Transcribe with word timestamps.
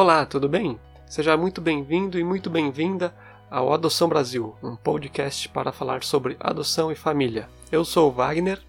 Olá, 0.00 0.24
tudo 0.24 0.48
bem? 0.48 0.78
Seja 1.08 1.36
muito 1.36 1.60
bem-vindo 1.60 2.20
e 2.20 2.22
muito 2.22 2.48
bem-vinda 2.48 3.12
ao 3.50 3.72
Adoção 3.72 4.08
Brasil, 4.08 4.54
um 4.62 4.76
podcast 4.76 5.48
para 5.48 5.72
falar 5.72 6.04
sobre 6.04 6.36
adoção 6.38 6.92
e 6.92 6.94
família. 6.94 7.48
Eu 7.72 7.84
sou 7.84 8.08
o 8.08 8.12
Wagner. 8.12 8.62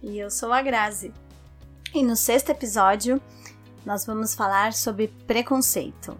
E 0.00 0.16
eu 0.16 0.30
sou 0.30 0.52
a 0.52 0.62
Grazi. 0.62 1.12
E 1.92 2.04
no 2.04 2.14
sexto 2.14 2.50
episódio, 2.50 3.20
nós 3.84 4.06
vamos 4.06 4.32
falar 4.32 4.72
sobre 4.74 5.08
preconceito. 5.26 6.16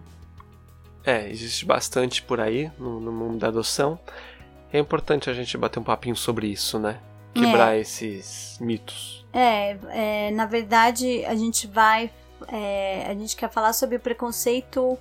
É, 1.05 1.29
existe 1.29 1.63
bastante 1.63 2.21
por 2.21 2.41
aí 2.41 2.69
no, 2.77 2.99
no 2.99 3.13
mundo 3.13 3.37
da 3.37 3.47
adoção. 3.47 3.97
É 4.73 4.77
importante 4.77 5.29
a 5.29 5.33
gente 5.33 5.57
bater 5.57 5.79
um 5.79 5.83
papinho 5.83 6.17
sobre 6.17 6.45
isso, 6.45 6.77
né? 6.77 6.99
Quebrar 7.33 7.77
é. 7.77 7.79
esses 7.79 8.57
mitos. 8.59 9.25
É, 9.31 9.77
é, 9.91 10.31
na 10.31 10.45
verdade, 10.45 11.23
a 11.23 11.35
gente 11.35 11.67
vai. 11.67 12.11
É, 12.47 13.05
a 13.09 13.13
gente 13.13 13.35
quer 13.35 13.49
falar 13.49 13.73
sobre 13.73 13.97
o 13.97 13.99
preconceito 13.99 14.97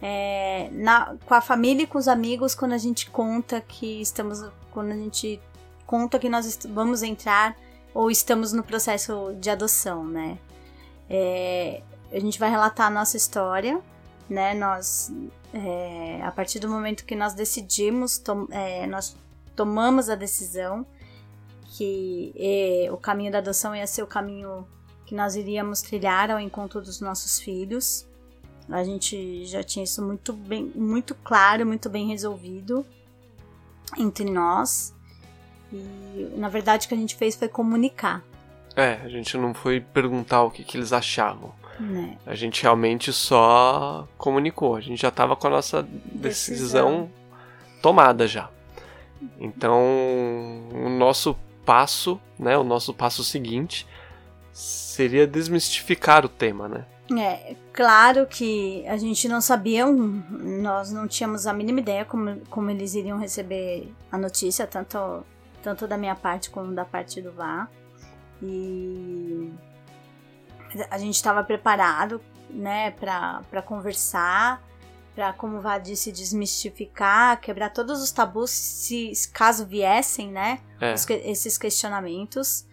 é, 0.00 0.68
na, 0.72 1.16
com 1.24 1.34
a 1.34 1.40
família 1.40 1.84
e 1.84 1.86
com 1.86 1.98
os 1.98 2.08
amigos 2.08 2.54
quando 2.54 2.72
a 2.72 2.78
gente 2.78 3.08
conta 3.10 3.60
que 3.60 4.00
estamos. 4.00 4.44
Quando 4.70 4.90
a 4.92 4.96
gente 4.96 5.40
conta 5.86 6.18
que 6.18 6.28
nós 6.28 6.58
vamos 6.70 7.02
entrar 7.02 7.56
ou 7.94 8.10
estamos 8.10 8.52
no 8.52 8.62
processo 8.62 9.34
de 9.38 9.50
adoção, 9.50 10.04
né? 10.04 10.38
É, 11.08 11.82
a 12.10 12.18
gente 12.18 12.38
vai 12.38 12.50
relatar 12.50 12.86
a 12.86 12.90
nossa 12.90 13.16
história, 13.16 13.80
né? 14.28 14.54
Nós, 14.54 15.12
é, 15.52 16.20
a 16.22 16.32
partir 16.32 16.58
do 16.58 16.68
momento 16.68 17.04
que 17.04 17.14
nós 17.14 17.34
decidimos, 17.34 18.22
é, 18.50 18.86
nós 18.86 19.16
tomamos 19.54 20.08
a 20.08 20.14
decisão 20.14 20.86
que 21.76 22.34
é, 22.36 22.90
o 22.90 22.96
caminho 22.96 23.32
da 23.32 23.38
adoção 23.38 23.74
ia 23.74 23.86
ser 23.86 24.02
o 24.02 24.06
caminho 24.06 24.66
que 25.12 25.16
nós 25.16 25.36
iríamos 25.36 25.82
trilhar 25.82 26.30
ao 26.30 26.40
encontro 26.40 26.80
dos 26.80 27.02
nossos 27.02 27.38
filhos. 27.38 28.08
A 28.70 28.82
gente 28.82 29.44
já 29.44 29.62
tinha 29.62 29.84
isso 29.84 30.02
muito 30.02 30.32
bem, 30.32 30.72
muito 30.74 31.14
claro, 31.16 31.66
muito 31.66 31.90
bem 31.90 32.08
resolvido 32.08 32.86
entre 33.98 34.24
nós. 34.24 34.94
E 35.70 36.32
na 36.38 36.48
verdade 36.48 36.86
o 36.86 36.88
que 36.88 36.94
a 36.94 36.96
gente 36.96 37.14
fez 37.14 37.36
foi 37.36 37.46
comunicar. 37.46 38.24
É, 38.74 38.94
a 39.04 39.08
gente 39.10 39.36
não 39.36 39.52
foi 39.52 39.80
perguntar 39.80 40.44
o 40.44 40.50
que, 40.50 40.64
que 40.64 40.78
eles 40.78 40.94
achavam. 40.94 41.52
Né? 41.78 42.16
A 42.24 42.34
gente 42.34 42.62
realmente 42.62 43.12
só 43.12 44.08
comunicou. 44.16 44.76
A 44.76 44.80
gente 44.80 45.02
já 45.02 45.08
estava 45.08 45.36
com 45.36 45.46
a 45.46 45.50
nossa 45.50 45.82
decisão, 45.82 46.22
decisão 46.22 47.10
tomada 47.82 48.26
já. 48.26 48.48
Então, 49.38 49.78
o 50.72 50.88
nosso 50.88 51.36
passo, 51.66 52.18
né, 52.38 52.56
o 52.56 52.64
nosso 52.64 52.94
passo 52.94 53.22
seguinte 53.22 53.86
seria 54.52 55.26
desmistificar 55.26 56.24
o 56.24 56.28
tema, 56.28 56.68
né? 56.68 56.84
É, 57.18 57.56
claro 57.72 58.26
que 58.26 58.86
a 58.86 58.96
gente 58.96 59.28
não 59.28 59.40
sabia, 59.40 59.86
nós 59.86 60.90
não 60.92 61.06
tínhamos 61.06 61.46
a 61.46 61.52
mínima 61.52 61.80
ideia 61.80 62.04
como, 62.04 62.40
como 62.46 62.70
eles 62.70 62.94
iriam 62.94 63.18
receber 63.18 63.92
a 64.10 64.16
notícia, 64.16 64.66
tanto, 64.66 65.24
tanto 65.62 65.86
da 65.86 65.98
minha 65.98 66.14
parte 66.14 66.50
como 66.50 66.72
da 66.72 66.84
parte 66.84 67.20
do 67.20 67.32
VA. 67.32 67.68
E 68.42 69.52
a 70.90 70.98
gente 70.98 71.14
estava 71.14 71.44
preparado, 71.44 72.20
né, 72.48 72.92
para 72.92 73.62
conversar, 73.62 74.62
para 75.14 75.32
como 75.32 75.58
o 75.58 75.60
VA 75.60 75.78
disse, 75.78 76.10
desmistificar, 76.10 77.40
quebrar 77.40 77.70
todos 77.70 78.02
os 78.02 78.10
tabus, 78.10 78.50
se 78.50 79.12
caso 79.32 79.66
viessem, 79.66 80.30
né, 80.30 80.60
é. 80.80 80.94
os, 80.94 81.08
esses 81.10 81.58
questionamentos. 81.58 82.64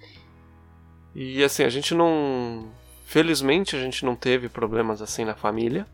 E 1.21 1.43
assim, 1.43 1.63
a 1.63 1.69
gente 1.69 1.93
não 1.93 2.71
Felizmente 3.09 3.75
a 3.75 3.79
gente 3.79 4.05
não 4.05 4.15
teve 4.15 4.47
problemas 4.47 5.01
assim 5.01 5.25
na 5.25 5.33
família. 5.33 5.85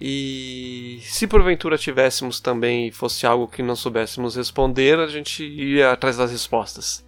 E 0.00 0.98
se 1.02 1.26
porventura 1.26 1.76
tivéssemos 1.76 2.40
também 2.40 2.90
fosse 2.90 3.26
algo 3.26 3.46
que 3.46 3.62
não 3.62 3.76
soubéssemos 3.76 4.34
responder, 4.34 4.98
a 4.98 5.06
gente 5.08 5.44
ia 5.44 5.92
atrás 5.92 6.16
das 6.16 6.32
respostas. 6.32 7.04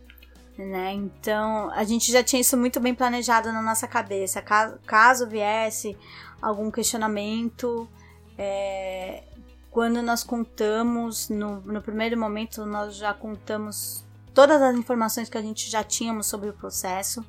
Né? 0.59 0.93
Então, 0.93 1.71
a 1.71 1.85
gente 1.85 2.13
já 2.13 2.23
tinha 2.23 2.41
isso 2.43 2.55
muito 2.57 2.79
bem 2.81 2.95
planejado 2.95 3.51
na 3.51 3.63
nossa 3.63 3.89
cabeça. 3.89 4.43
Caso, 4.43 4.79
caso 4.87 5.27
viesse 5.27 5.97
algum 6.43 6.71
questionamento, 6.71 7.89
é, 8.37 9.23
quando 9.71 10.03
nós 10.03 10.23
contamos, 10.23 11.31
no, 11.31 11.63
no 11.63 11.81
primeiro 11.81 12.19
momento, 12.21 12.67
nós 12.67 12.95
já 12.95 13.15
contamos 13.15 14.05
todas 14.39 14.63
as 14.63 14.77
informações 14.77 15.29
que 15.29 15.37
a 15.37 15.43
gente 15.43 15.69
já 15.69 15.83
tínhamos 15.83 16.29
sobre 16.29 16.49
o 16.49 16.53
processo. 16.53 17.27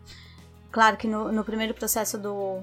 Claro 0.71 0.95
que 0.95 1.07
no, 1.07 1.31
no 1.31 1.43
primeiro 1.43 1.73
processo 1.73 2.19
do, 2.19 2.59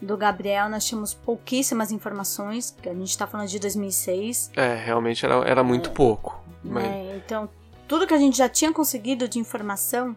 do 0.00 0.16
Gabriel 0.16 0.70
nós 0.70 0.86
tínhamos 0.86 1.12
pouquíssimas 1.12 1.92
informações, 1.92 2.74
que 2.80 2.88
a 2.88 2.94
gente 2.94 3.10
está 3.10 3.26
falando 3.26 3.48
de 3.48 3.58
2006. 3.58 4.52
É, 4.56 4.74
realmente 4.76 5.26
era, 5.26 5.34
era 5.46 5.62
muito 5.62 5.90
é, 5.90 5.92
pouco. 5.92 6.42
Mas... 6.64 6.86
É, 6.86 7.16
então, 7.18 7.50
tudo 7.86 8.06
que 8.06 8.14
a 8.14 8.18
gente 8.18 8.38
já 8.38 8.48
tinha 8.48 8.72
conseguido 8.72 9.28
de 9.28 9.38
informação, 9.38 10.16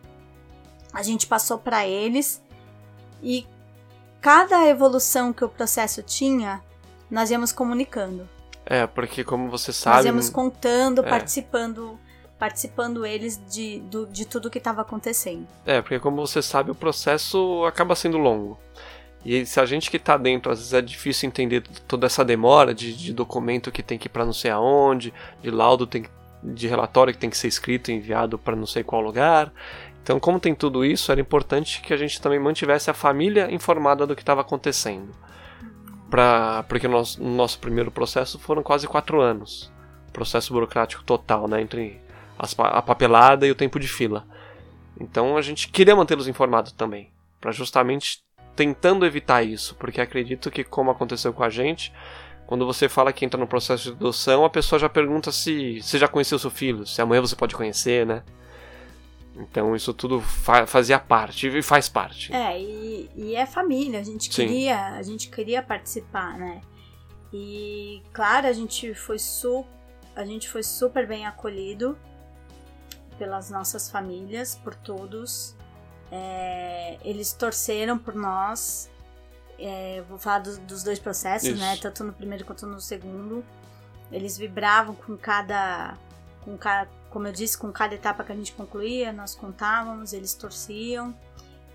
a 0.94 1.04
gente 1.04 1.28
passou 1.28 1.58
para 1.58 1.86
eles 1.86 2.42
e 3.22 3.46
cada 4.22 4.66
evolução 4.70 5.34
que 5.34 5.44
o 5.44 5.50
processo 5.50 6.02
tinha, 6.02 6.64
nós 7.12 7.30
íamos 7.30 7.52
comunicando. 7.52 8.26
É, 8.66 8.88
porque 8.88 9.22
como 9.22 9.50
você 9.50 9.74
sabe. 9.74 9.98
Nós 9.98 10.06
íamos 10.06 10.30
contando, 10.30 11.04
é. 11.06 11.10
participando 11.10 12.00
participando 12.38 13.06
eles 13.06 13.42
de, 13.50 13.80
do, 13.82 14.06
de 14.08 14.26
tudo 14.26 14.50
que 14.50 14.58
estava 14.58 14.82
acontecendo. 14.82 15.48
É, 15.66 15.82
porque 15.82 16.00
como 16.00 16.18
você 16.18 16.42
sabe, 16.42 16.72
o 16.72 16.76
processo 16.76 17.64
acaba 17.66 17.96
sendo 17.96 18.18
longo. 18.18 18.60
E 19.26 19.46
se 19.46 19.60
a 19.60 19.66
gente 19.66 19.90
que 19.90 19.98
está 19.98 20.18
dentro, 20.18 20.52
às 20.52 20.60
vezes 20.60 20.74
é 20.74 20.82
difícil 20.82 21.28
entender 21.28 21.64
toda 21.88 22.06
essa 22.06 22.24
demora 22.24 22.76
de, 22.76 22.94
de 22.94 23.12
documento 23.12 23.72
que 23.72 23.82
tem 23.82 23.98
que 23.98 24.08
ir 24.08 24.10
para 24.10 24.24
não 24.24 24.34
sei 24.34 24.52
aonde, 24.52 25.12
de 25.42 25.50
laudo 25.50 25.88
tem, 25.88 26.06
de 26.44 26.68
relatório 26.68 27.12
que 27.12 27.20
tem 27.20 27.30
que 27.30 27.38
ser 27.38 27.48
escrito 27.48 27.90
e 27.90 27.96
enviado 27.96 28.38
para 28.38 28.56
não 28.56 28.68
sei 28.68 28.84
qual 28.84 29.02
lugar. 29.02 29.52
Então, 30.04 30.20
como 30.20 30.40
tem 30.40 30.54
tudo 30.54 30.86
isso, 30.86 31.12
era 31.12 31.20
importante 31.20 31.82
que 31.82 31.92
a 31.92 31.98
gente 31.98 32.22
também 32.22 32.40
mantivesse 32.40 32.92
a 32.92 32.94
família 32.94 33.52
informada 33.52 34.06
do 34.06 34.16
que 34.16 34.22
estava 34.22 34.42
acontecendo. 34.42 35.12
Pra, 36.12 36.64
porque 36.70 36.86
o 36.86 36.92
nosso, 36.92 37.24
nosso 37.24 37.58
primeiro 37.58 37.90
processo 37.90 38.38
foram 38.38 38.62
quase 38.62 38.88
quatro 38.88 39.20
anos. 39.20 39.72
Processo 40.14 40.54
burocrático 40.54 41.04
total, 41.04 41.48
né? 41.48 41.60
Entre 41.60 42.00
a 42.38 42.82
papelada 42.82 43.46
e 43.48 43.52
o 43.52 43.56
tempo 43.56 43.80
de 43.80 43.88
fila. 43.88 44.26
Então 45.00 45.38
a 45.38 45.42
gente 45.42 45.68
queria 45.70 45.96
mantê-los 45.96 46.28
informados 46.28 46.72
também, 46.72 47.10
para 47.40 47.52
justamente 47.52 48.24
tentando 48.56 49.06
evitar 49.06 49.44
isso, 49.44 49.76
porque 49.76 50.00
acredito 50.00 50.50
que 50.50 50.64
como 50.64 50.90
aconteceu 50.90 51.34
com 51.34 51.44
a 51.44 51.50
gente, 51.50 51.92
quando 52.46 52.66
você 52.66 52.88
fala 52.88 53.12
que 53.12 53.26
entra 53.26 53.40
no 53.40 53.48
processo 53.48 53.84
de 53.84 53.92
adoção, 53.92 54.46
a 54.46 54.50
pessoa 54.50 54.80
já 54.80 54.88
pergunta 54.88 55.32
se 55.32 55.82
você 55.82 55.98
já 55.98 56.08
conheceu 56.08 56.40
seu 56.40 56.52
filho, 56.52 56.86
se 56.86 57.02
amanhã 57.02 57.22
você 57.22 57.36
pode 57.36 57.56
conhecer, 57.56 58.06
né? 58.06 58.24
Então 59.36 59.76
isso 59.76 59.94
tudo 59.94 60.22
fa 60.22 60.66
fazia 60.66 60.98
parte 60.98 61.48
e 61.48 61.62
faz 61.62 61.90
parte. 61.90 62.34
É, 62.34 62.58
e, 62.60 63.10
e 63.16 63.36
é 63.36 63.46
família, 63.46 64.00
a 64.00 64.04
gente 64.04 64.30
queria, 64.30 64.78
Sim. 64.78 64.98
a 64.98 65.04
gente 65.04 65.30
queria 65.30 65.62
participar, 65.62 66.38
né? 66.38 66.62
E 67.34 68.02
claro, 68.14 68.48
a 68.48 68.54
gente 68.54 68.94
foi 68.94 69.20
su 69.20 69.66
a 70.16 70.24
gente 70.24 70.48
foi 70.48 70.64
super 70.64 71.06
bem 71.06 71.26
acolhido 71.26 71.98
pelas 73.18 73.50
nossas 73.50 73.90
famílias, 73.90 74.56
por 74.56 74.76
todos. 74.76 75.56
É, 76.12 76.98
eles 77.04 77.34
torceram 77.34 77.98
por 77.98 78.16
nós. 78.16 78.90
É, 79.58 80.04
vou 80.08 80.18
falar 80.18 80.40
do, 80.40 80.58
dos 80.60 80.84
dois 80.84 81.00
processos, 81.00 81.50
Isso. 81.50 81.60
né? 81.60 81.78
Tanto 81.78 82.04
no 82.04 82.14
primeiro 82.14 82.46
quanto 82.46 82.66
no 82.66 82.80
segundo. 82.80 83.44
Eles 84.12 84.38
vibravam 84.38 84.96
com 84.96 85.18
cada, 85.18 85.98
com 86.44 86.58
cada, 86.58 86.90
como 87.10 87.28
eu 87.28 87.34
disse, 87.34 87.58
com 87.58 87.72
cada 87.72 87.96
etapa 87.96 88.24
que 88.24 88.32
a 88.32 88.36
gente 88.36 88.54
concluía, 88.54 89.12
nós 89.12 89.36
contávamos, 89.36 90.14
eles 90.14 90.34
torciam. 90.34 91.14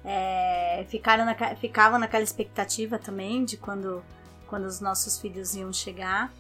É, 0.05 0.87
ficaram 0.89 1.25
na, 1.25 1.35
ficavam 1.57 1.99
naquela 1.99 2.25
expectativa 2.25 2.99
também 2.99 3.45
de 3.45 3.57
quando, 3.57 4.03
quando 4.47 4.65
os 4.65 4.81
nossos 4.81 5.19
filhos 5.19 5.55
iam 5.55 5.73
chegar. 5.73 6.33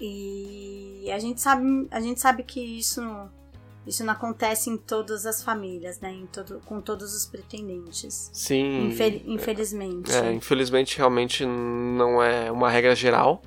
E 0.00 1.10
a 1.12 1.18
gente 1.18 1.40
sabe, 1.40 1.88
a 1.90 2.00
gente 2.00 2.20
sabe 2.20 2.44
que 2.44 2.60
isso 2.60 3.02
isso 3.86 4.04
não 4.04 4.12
acontece 4.12 4.68
em 4.68 4.76
todas 4.76 5.24
as 5.24 5.42
famílias, 5.42 6.00
né? 6.00 6.12
Em 6.12 6.26
todo, 6.26 6.60
com 6.66 6.80
todos 6.80 7.14
os 7.14 7.26
pretendentes. 7.26 8.30
Sim. 8.32 8.88
Infel 8.88 9.22
infelizmente. 9.24 10.12
É, 10.12 10.32
infelizmente 10.32 10.98
realmente 10.98 11.46
não 11.46 12.22
é 12.22 12.50
uma 12.52 12.68
regra 12.68 12.94
geral. 12.94 13.42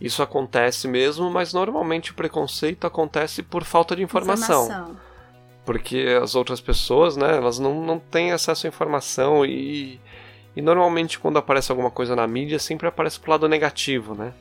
Isso 0.00 0.22
acontece 0.22 0.86
mesmo, 0.86 1.30
mas 1.30 1.52
normalmente 1.52 2.12
o 2.12 2.14
preconceito 2.14 2.86
acontece 2.86 3.42
por 3.42 3.64
falta 3.64 3.96
de 3.96 4.02
informação. 4.02 4.64
informação. 4.64 4.96
Porque 5.64 6.18
as 6.22 6.34
outras 6.34 6.60
pessoas, 6.60 7.16
né, 7.16 7.36
elas 7.36 7.58
não, 7.58 7.80
não 7.84 7.98
têm 7.98 8.32
acesso 8.32 8.66
à 8.66 8.68
informação 8.68 9.46
e, 9.46 9.98
e 10.54 10.60
normalmente 10.60 11.18
quando 11.18 11.38
aparece 11.38 11.72
alguma 11.72 11.90
coisa 11.90 12.14
na 12.14 12.26
mídia 12.26 12.58
sempre 12.58 12.86
aparece 12.86 13.18
pro 13.18 13.30
lado 13.30 13.48
negativo, 13.48 14.14
né? 14.14 14.34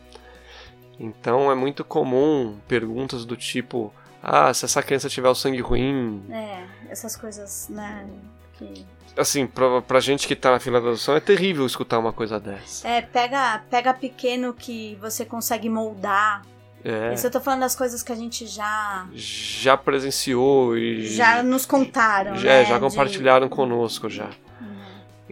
Então 1.00 1.52
é 1.52 1.56
muito 1.56 1.84
comum 1.84 2.60
perguntas 2.68 3.26
do 3.26 3.36
tipo 3.36 3.94
ah, 4.24 4.54
se 4.54 4.64
essa 4.64 4.82
criança 4.82 5.10
tiver 5.10 5.30
o 5.30 5.36
sangue 5.36 5.60
ruim. 5.60 6.24
É, 6.32 6.64
essas 6.90 7.16
coisas, 7.16 7.68
né? 7.70 8.08
que 8.54 8.86
assim, 9.18 9.46
pra, 9.46 9.82
pra 9.82 10.00
gente 10.00 10.28
que 10.28 10.36
tá 10.36 10.52
na 10.52 10.60
fila 10.60 10.80
da 10.82 10.88
adoção, 10.88 11.16
é 11.16 11.20
terrível 11.20 11.66
escutar 11.66 12.00
uma 12.00 12.14
coisa 12.14 12.40
dessa. 12.40 12.88
É, 12.88 13.02
pega, 13.02 13.62
pega 13.70 13.94
pequeno 13.94 14.54
que 14.54 14.98
você 15.02 15.26
consegue 15.26 15.70
moldar. 15.70 16.42
É. 16.84 17.14
Isso 17.14 17.28
eu 17.28 17.32
tô 17.32 17.40
falando 17.40 17.62
das 17.62 17.76
coisas 17.76 18.02
que 18.04 18.12
a 18.12 18.16
gente 18.16 18.46
já. 18.46 19.08
Já 19.14 19.78
presenciou 19.78 20.78
e. 20.78 21.06
Já 21.08 21.42
nos 21.44 21.66
contaram. 21.66 22.36
Já, 22.36 22.50
né? 22.50 22.66
já 22.66 22.76
De- 22.76 22.80
compartilharam 22.80 23.48
conosco 23.48 24.10
já. 24.10 24.30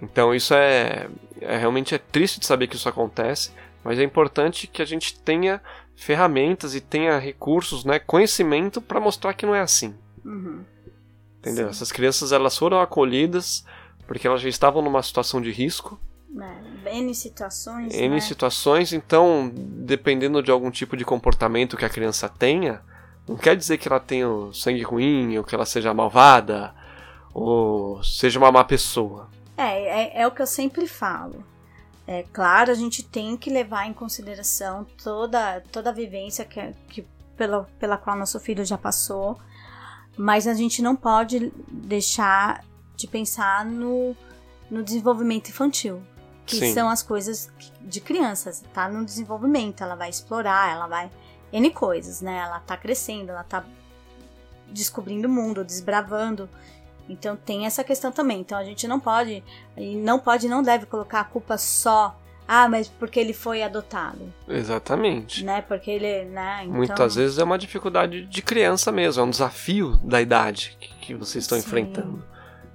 Então 0.02 0.34
isso 0.34 0.54
é, 0.54 1.08
é 1.42 1.58
realmente 1.58 1.94
é 1.94 1.98
triste 1.98 2.40
de 2.40 2.46
saber 2.46 2.68
que 2.68 2.76
isso 2.76 2.90
acontece, 2.90 3.52
mas 3.84 4.00
é 4.00 4.04
importante 4.04 4.66
que 4.66 4.82
a 4.82 4.86
gente 4.86 5.20
tenha 5.20 5.62
ferramentas 5.96 6.74
e 6.76 6.82
tenha 6.82 7.18
recursos, 7.20 7.86
né, 7.86 8.00
conhecimento 8.00 8.82
para 8.82 9.00
mostrar 9.00 9.34
que 9.34 9.46
não 9.46 9.56
é 9.56 9.62
assim. 9.62 9.96
Uhum. 10.26 10.64
Entendeu? 11.40 11.66
Sim. 11.66 11.72
Essas 11.72 11.92
crianças 11.92 12.32
elas 12.32 12.58
foram 12.58 12.80
acolhidas 12.80 13.66
porque 14.08 14.28
elas 14.28 14.42
já 14.42 14.50
estavam 14.50 14.82
numa 14.82 15.02
situação 15.02 15.42
de 15.42 15.52
risco, 15.52 16.00
Né? 16.30 16.64
N 16.86 17.14
situações. 17.14 17.94
N 17.94 18.10
né? 18.10 18.20
situações, 18.20 18.94
então, 18.94 19.52
dependendo 19.54 20.42
de 20.42 20.50
algum 20.50 20.72
tipo 20.72 20.96
de 20.96 21.04
comportamento 21.04 21.76
que 21.76 21.86
a 21.86 21.90
criança 21.90 22.30
tenha, 22.30 22.82
não 23.28 23.36
quer 23.36 23.56
dizer 23.56 23.78
que 23.78 23.88
ela 23.88 24.00
tenha 24.00 24.30
o 24.30 24.54
sangue 24.54 24.82
ruim, 24.82 25.38
ou 25.38 25.44
que 25.44 25.54
ela 25.54 25.66
seja 25.66 25.94
malvada, 25.94 26.74
ou 27.34 28.04
seja 28.04 28.40
uma 28.40 28.52
má 28.52 28.64
pessoa. 28.64 29.30
É, 29.58 30.20
é, 30.20 30.22
é 30.22 30.28
o 30.28 30.32
que 30.32 30.42
eu 30.42 30.48
sempre 30.48 30.88
falo. 30.88 31.44
É 32.12 32.26
claro, 32.34 32.70
a 32.70 32.74
gente 32.74 33.04
tem 33.04 33.38
que 33.38 33.50
levar 33.50 33.88
em 33.88 33.94
consideração 33.94 34.86
toda, 35.02 35.62
toda 35.72 35.92
a 35.92 35.94
vivência 35.94 36.44
que, 36.44 36.74
que 36.90 37.08
pela, 37.38 37.64
pela 37.80 37.98
qual 37.98 38.18
nosso 38.18 38.38
filho 38.38 38.66
já 38.66 38.78
passou, 38.78 39.40
mas 40.18 40.46
a 40.46 40.54
gente 40.54 40.82
não 40.82 40.94
pode 40.94 41.54
deixar 41.70 42.66
de 42.98 43.08
pensar 43.08 43.64
no, 43.64 44.14
no 44.70 44.84
desenvolvimento 44.84 45.48
infantil, 45.48 46.04
que 46.46 46.58
Sim. 46.58 46.74
são 46.74 46.90
as 46.90 47.02
coisas 47.02 47.50
de 47.80 48.02
crianças, 48.02 48.62
tá 48.74 48.90
no 48.90 49.06
desenvolvimento, 49.06 49.82
ela 49.82 49.96
vai 49.96 50.10
explorar, 50.10 50.70
ela 50.70 50.88
vai 50.88 51.10
N 51.54 51.72
coisas, 51.72 52.20
né? 52.20 52.40
Ela 52.40 52.60
tá 52.60 52.76
crescendo, 52.76 53.30
ela 53.30 53.46
tá 53.46 53.64
descobrindo 54.68 55.30
o 55.30 55.32
mundo, 55.32 55.64
desbravando. 55.64 56.50
Então 57.10 57.36
tem 57.36 57.66
essa 57.66 57.84
questão 57.84 58.12
também. 58.12 58.40
Então 58.42 58.58
a 58.58 58.64
gente 58.64 58.88
não 58.88 59.00
pode 59.00 59.44
e 59.78 59.96
não 59.96 60.20
pode 60.20 60.48
não 60.48 60.64
deve 60.64 60.86
colocar 60.86 61.22
a 61.22 61.24
culpa 61.26 61.58
só 61.58 62.16
ah, 62.54 62.68
mas 62.68 62.90
porque 62.90 63.18
ele 63.18 63.32
foi 63.32 63.64
adotado, 63.64 64.20
Exatamente. 64.46 65.42
né? 65.46 65.62
Porque 65.62 65.90
ele, 65.90 66.26
né? 66.26 66.64
Então, 66.64 66.76
Muitas 66.76 67.16
vezes 67.16 67.38
é 67.38 67.44
uma 67.46 67.58
dificuldade 67.58 68.26
de 68.26 68.42
criança 68.42 68.92
mesmo, 68.92 69.22
é 69.22 69.26
um 69.26 69.30
desafio 69.30 69.96
da 70.04 70.22
idade 70.22 70.76
que, 70.78 70.94
que 70.96 71.16
vocês 71.16 71.46
estão 71.46 71.58
Sim. 71.58 71.66
enfrentando. 71.66 72.22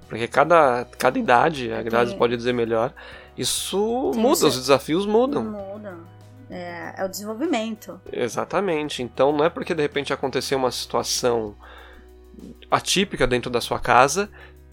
Porque 0.09 0.27
cada, 0.27 0.83
cada 0.97 1.19
idade, 1.19 1.71
a 1.71 1.83
Grazi 1.83 2.11
Tem- 2.11 2.17
pode 2.17 2.35
dizer 2.35 2.53
melhor, 2.53 2.91
isso 3.37 4.09
Tem 4.13 4.21
muda, 4.21 4.47
os 4.47 4.55
desafios 4.57 5.05
mudam. 5.05 5.43
muda. 5.43 5.95
É, 6.49 6.95
é 6.97 7.05
o 7.05 7.07
desenvolvimento. 7.07 8.01
Exatamente. 8.11 9.03
Então 9.03 9.31
não 9.31 9.45
é 9.45 9.49
porque 9.49 9.75
de 9.75 9.81
repente 9.83 10.11
aconteceu 10.11 10.57
uma 10.57 10.71
situação 10.71 11.55
atípica 12.69 13.25
dentro 13.25 13.49
da 13.49 13.61
sua 13.61 13.79
casa 13.79 14.29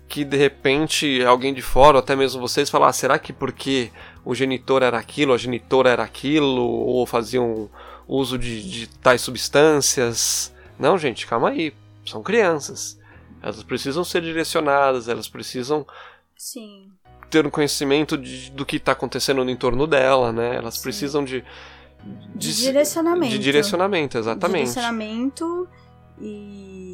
que 0.06 0.25
de 0.25 0.37
repente 0.37 1.25
alguém 1.25 1.55
de 1.55 1.62
fora, 1.62 1.96
ou 1.96 2.02
até 2.02 2.14
mesmo 2.14 2.40
vocês, 2.40 2.69
falar: 2.70 2.88
ah, 2.88 2.93
será 2.93 3.19
que 3.19 3.32
porque 3.32 3.90
o 4.25 4.34
genitor 4.34 4.82
era 4.82 4.99
aquilo, 4.99 5.32
a 5.32 5.38
genitora 5.38 5.90
era 5.90 6.02
aquilo, 6.02 6.62
ou 6.62 7.06
faziam 7.06 7.70
uso 8.06 8.38
de, 8.38 8.62
de 8.69 8.87
tais 8.87 9.20
substâncias? 9.20 10.52
Não, 10.78 10.99
gente, 10.99 11.26
calma 11.26 11.50
aí. 11.50 11.72
São 12.06 12.22
crianças. 12.22 12.99
Elas 13.43 13.62
precisam 13.62 14.05
ser 14.05 14.22
direcionadas, 14.22 15.08
elas 15.08 15.28
precisam 15.28 15.87
Sim. 16.37 16.90
ter 17.31 17.46
um 17.46 17.50
conhecimento 17.50 18.17
de- 18.17 18.50
do 18.50 18.64
que 18.64 18.76
está 18.76 18.93
acontecendo 18.93 19.44
no 19.44 19.50
entorno 19.50 19.87
dela, 19.87 20.32
né? 20.32 20.56
Elas 20.56 20.76
Sim. 20.76 20.82
precisam 20.82 21.25
de. 21.25 21.44
De 22.34 22.55
direcionamento. 22.55 23.32
De 23.32 23.38
direcionamento, 23.38 24.19
exatamente. 24.19 24.67
Direcionamento 24.69 25.67
e, 26.20 26.94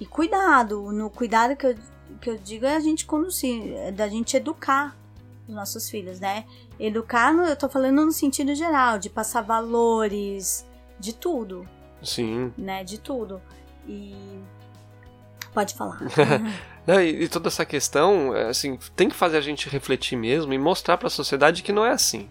e 0.00 0.06
cuidado. 0.06 0.92
No 0.92 1.10
cuidado 1.10 1.56
que 1.56 1.66
eu, 1.66 1.74
que 2.20 2.30
eu 2.30 2.38
digo 2.38 2.66
é 2.66 2.76
a 2.76 2.80
gente 2.80 3.06
conduzir, 3.06 3.74
é 3.76 3.92
da 3.92 4.08
gente 4.08 4.36
educar 4.36 4.96
os 5.48 5.54
nossos 5.54 5.88
filhos, 5.88 6.20
né? 6.20 6.44
Educar, 6.78 7.34
eu 7.34 7.56
tô 7.56 7.68
falando 7.68 8.04
no 8.04 8.12
sentido 8.12 8.54
geral, 8.54 8.98
de 8.98 9.08
passar 9.08 9.42
valores, 9.42 10.66
de 10.98 11.14
tudo, 11.14 11.66
Sim. 12.02 12.52
né? 12.56 12.84
De 12.84 12.98
tudo. 12.98 13.40
E. 13.86 14.14
Pode 15.52 15.74
falar. 15.74 16.00
Não, 16.86 17.00
e, 17.00 17.24
e 17.24 17.28
toda 17.28 17.48
essa 17.48 17.66
questão, 17.66 18.34
é, 18.34 18.48
assim, 18.48 18.78
tem 18.96 19.08
que 19.08 19.14
fazer 19.14 19.36
a 19.36 19.42
gente 19.42 19.68
refletir 19.68 20.16
mesmo 20.16 20.52
e 20.54 20.58
mostrar 20.58 20.96
para 20.96 21.08
a 21.08 21.10
sociedade 21.10 21.62
que 21.62 21.70
não 21.70 21.84
é 21.84 21.90
assim. 21.90 22.30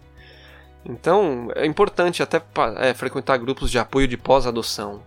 Então, 0.83 1.49
é 1.55 1.63
importante 1.65 2.23
até 2.23 2.41
é, 2.77 2.93
frequentar 2.95 3.37
grupos 3.37 3.69
de 3.69 3.77
apoio 3.77 4.07
de 4.07 4.17
pós-adoção. 4.17 5.03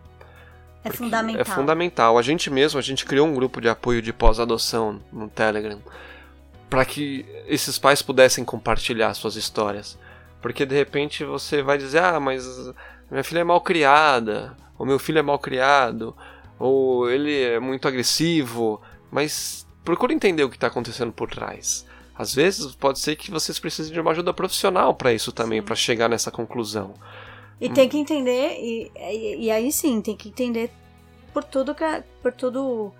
É 0.84 0.90
fundamental. 0.90 1.40
É 1.40 1.44
fundamental. 1.44 2.18
A 2.18 2.22
gente 2.22 2.50
mesmo, 2.50 2.78
a 2.78 2.82
gente 2.82 3.04
criou 3.04 3.26
um 3.26 3.34
grupo 3.34 3.60
de 3.60 3.68
apoio 3.68 4.00
de 4.00 4.12
pós-adoção 4.12 5.00
no 5.12 5.28
Telegram 5.28 5.80
para 6.68 6.84
que 6.84 7.26
esses 7.46 7.78
pais 7.78 8.00
pudessem 8.00 8.44
compartilhar 8.44 9.12
suas 9.14 9.36
histórias. 9.36 9.98
Porque 10.40 10.64
de 10.64 10.74
repente 10.74 11.24
você 11.24 11.62
vai 11.62 11.76
dizer: 11.76 12.02
"Ah, 12.02 12.18
mas 12.18 12.46
minha 13.10 13.24
filha 13.24 13.40
é 13.40 13.44
mal 13.44 13.60
criada", 13.60 14.56
ou 14.78 14.86
"Meu 14.86 14.98
filho 14.98 15.18
é 15.18 15.22
mal 15.22 15.38
criado", 15.38 16.16
ou 16.58 17.10
"Ele 17.10 17.42
é 17.42 17.60
muito 17.60 17.86
agressivo", 17.86 18.80
mas 19.10 19.66
procure 19.84 20.14
entender 20.14 20.44
o 20.44 20.48
que 20.48 20.56
está 20.56 20.68
acontecendo 20.68 21.12
por 21.12 21.28
trás. 21.30 21.86
Às 22.16 22.34
vezes 22.34 22.74
pode 22.74 22.98
ser 22.98 23.16
que 23.16 23.30
vocês 23.30 23.58
precisem 23.58 23.92
de 23.92 24.00
uma 24.00 24.12
ajuda 24.12 24.32
profissional 24.32 24.94
para 24.94 25.12
isso 25.12 25.32
também, 25.32 25.62
para 25.62 25.74
chegar 25.74 26.08
nessa 26.08 26.30
conclusão. 26.30 26.94
E 27.60 27.68
tem 27.68 27.88
que 27.88 27.98
entender, 27.98 28.56
e, 28.58 28.90
e, 28.96 29.44
e 29.46 29.50
aí 29.50 29.70
sim, 29.70 30.00
tem 30.00 30.16
que 30.16 30.28
entender 30.30 30.70
por 31.32 31.44
tudo 31.44 31.74
que. 31.74 31.84
Por 32.22 32.32
tudo. 32.32 32.92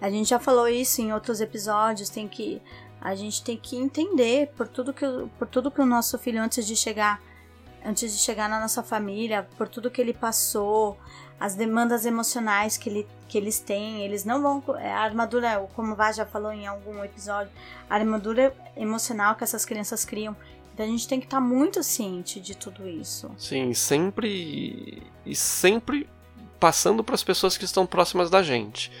A 0.00 0.08
gente 0.10 0.28
já 0.30 0.38
falou 0.38 0.68
isso 0.68 1.00
em 1.02 1.12
outros 1.12 1.40
episódios, 1.40 2.08
tem 2.08 2.26
que. 2.28 2.62
A 3.00 3.14
gente 3.14 3.42
tem 3.44 3.56
que 3.56 3.76
entender 3.76 4.48
por 4.56 4.66
tudo 4.66 4.92
que, 4.92 5.04
o- 5.04 5.28
por 5.38 5.46
tudo 5.46 5.70
que 5.70 5.80
o 5.80 5.86
nosso 5.86 6.18
filho, 6.18 6.40
antes 6.42 6.66
de 6.66 6.74
chegar. 6.74 7.20
Antes 7.84 8.12
de 8.12 8.18
chegar 8.18 8.48
na 8.48 8.58
nossa 8.58 8.82
família, 8.82 9.48
por 9.56 9.68
tudo 9.68 9.88
que 9.90 10.00
ele 10.00 10.12
passou, 10.12 10.98
as 11.38 11.54
demandas 11.54 12.04
emocionais 12.04 12.76
que, 12.76 12.88
ele, 12.90 13.08
que 13.28 13.38
eles 13.38 13.60
têm, 13.60 14.02
eles 14.04 14.24
não 14.24 14.42
vão. 14.42 14.62
é, 14.78 14.92
A 14.92 15.00
armadura, 15.02 15.64
como 15.76 15.92
o 15.92 15.94
Vá 15.96 16.10
já 16.10 16.26
falou 16.26 16.50
em 16.52 16.66
algum 16.66 17.04
episódio, 17.04 17.52
a 17.88 17.94
armadura 17.94 18.52
emocional 18.76 19.36
que 19.36 19.44
essas 19.44 19.64
crianças 19.64 20.04
criam. 20.04 20.34
Então 20.78 20.86
a 20.86 20.90
gente 20.90 21.08
tem 21.08 21.18
que 21.18 21.26
estar 21.26 21.40
muito 21.40 21.82
ciente 21.82 22.38
de 22.38 22.56
tudo 22.56 22.86
isso. 22.88 23.28
Sim, 23.36 23.74
sempre 23.74 25.02
e 25.26 25.34
sempre 25.34 26.08
passando 26.60 27.02
para 27.02 27.16
as 27.16 27.24
pessoas 27.24 27.58
que 27.58 27.64
estão 27.64 27.84
próximas 27.84 28.30
da 28.30 28.44
gente. 28.44 28.92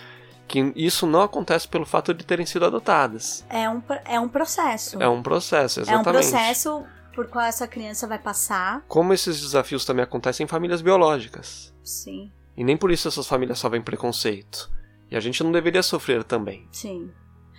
Que 0.48 0.72
isso 0.74 1.06
não 1.06 1.22
acontece 1.22 1.68
pelo 1.68 1.86
fato 1.86 2.12
de 2.12 2.26
terem 2.26 2.44
sido 2.44 2.64
adotadas. 2.64 3.44
É 3.48 3.70
um, 3.70 3.80
é 4.04 4.18
um 4.18 4.28
processo. 4.28 5.00
É 5.00 5.08
um 5.08 5.22
processo, 5.22 5.78
É 5.78 5.82
um 5.82 5.84
exatamente. 5.84 6.28
processo 6.28 6.84
por 7.14 7.28
qual 7.28 7.44
essa 7.44 7.68
criança 7.68 8.08
vai 8.08 8.18
passar. 8.18 8.82
Como 8.88 9.14
esses 9.14 9.40
desafios 9.40 9.84
também 9.84 10.02
acontecem 10.02 10.42
em 10.42 10.48
famílias 10.48 10.82
biológicas. 10.82 11.72
Sim, 11.84 12.32
E 12.56 12.64
nem 12.64 12.76
por 12.76 12.90
isso 12.90 13.06
essas 13.06 13.28
famílias 13.28 13.60
sofrem 13.60 13.82
preconceito. 13.82 14.68
E 15.08 15.16
a 15.16 15.20
gente 15.20 15.44
não 15.44 15.52
deveria 15.52 15.84
sofrer 15.84 16.24
também. 16.24 16.66
sim. 16.72 17.08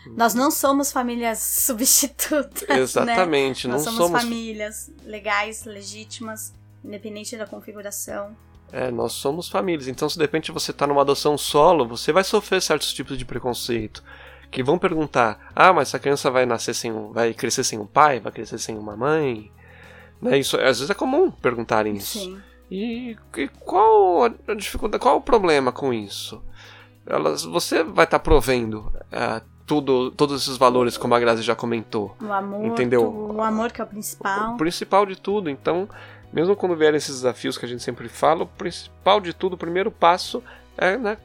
Nós 0.07 0.33
não 0.33 0.49
somos 0.49 0.91
famílias 0.91 1.39
substitutas. 1.65 2.67
Né? 2.67 2.79
Exatamente, 2.79 3.67
Nós 3.67 3.85
não 3.85 3.93
somos, 3.93 4.07
somos. 4.07 4.21
famílias 4.21 4.91
legais, 5.03 5.65
legítimas, 5.65 6.53
independente 6.83 7.35
da 7.37 7.45
configuração. 7.45 8.35
É, 8.71 8.91
nós 8.91 9.13
somos 9.13 9.49
famílias. 9.49 9.87
Então, 9.87 10.07
se 10.07 10.17
de 10.17 10.23
repente 10.23 10.51
você 10.51 10.71
está 10.71 10.85
numa 10.85 11.01
adoção 11.01 11.37
solo, 11.37 11.87
você 11.87 12.11
vai 12.11 12.23
sofrer 12.23 12.61
certos 12.61 12.93
tipos 12.93 13.17
de 13.17 13.25
preconceito. 13.25 14.03
Que 14.51 14.63
vão 14.63 14.79
perguntar: 14.79 15.51
ah, 15.55 15.71
mas 15.71 15.89
essa 15.89 15.99
criança 15.99 16.31
vai 16.31 16.45
nascer 16.45 16.73
sem 16.73 16.91
um, 16.91 17.11
vai 17.11 17.33
crescer 17.33 17.63
sem 17.63 17.77
um 17.77 17.85
pai, 17.85 18.19
vai 18.19 18.31
crescer 18.31 18.57
sem 18.57 18.77
uma 18.77 18.95
mãe? 18.95 19.51
Né, 20.21 20.37
isso 20.37 20.57
às 20.57 20.79
vezes 20.79 20.89
é 20.89 20.93
comum 20.93 21.31
perguntarem 21.31 21.95
isso. 21.95 22.19
Sim. 22.19 22.41
E, 22.69 23.17
e 23.37 23.47
qual 23.59 24.25
a 24.25 24.53
dificuldade, 24.55 25.01
qual 25.01 25.17
o 25.17 25.21
problema 25.21 25.71
com 25.71 25.93
isso? 25.93 26.43
Elas, 27.05 27.43
você 27.43 27.83
vai 27.83 28.05
estar 28.05 28.19
provendo 28.19 28.91
ah, 29.11 29.41
tudo, 29.69 30.09
todos 30.09 30.41
esses 30.41 30.57
valores, 30.57 30.97
como 30.97 31.13
a 31.13 31.19
Grazi 31.19 31.43
já 31.43 31.55
comentou. 31.55 32.15
O 32.19 32.33
amor. 32.33 32.65
Entendeu? 32.65 33.07
O 33.07 33.39
amor 33.43 33.71
que 33.71 33.79
é 33.79 33.83
o 33.83 33.87
principal. 33.87 34.55
O 34.55 34.57
principal 34.57 35.05
de 35.05 35.15
tudo, 35.15 35.47
então, 35.47 35.87
mesmo 36.33 36.55
quando 36.55 36.75
vierem 36.75 36.97
esses 36.97 37.17
desafios 37.17 37.55
que 37.55 37.65
a 37.65 37.67
gente 37.67 37.83
sempre 37.83 38.09
fala, 38.09 38.43
o 38.43 38.47
principal 38.47 39.21
de 39.21 39.31
tudo, 39.31 39.53
o 39.53 39.57
primeiro 39.57 39.91
passo 39.91 40.43
é 40.75 40.97
né, 40.97 41.17